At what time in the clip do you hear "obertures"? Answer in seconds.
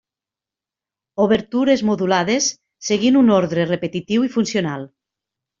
1.25-1.83